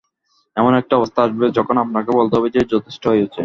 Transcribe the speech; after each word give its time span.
এমন 0.57 0.71
একটা 0.75 0.93
অবস্থা 0.97 1.19
আসবে, 1.23 1.45
যখন 1.51 1.75
আপনাকে 1.77 2.11
বলতে 2.11 2.33
হবে 2.37 2.49
যে, 2.49 2.61
যথেষ্ট 2.73 3.03
হয়েছে। 3.07 3.39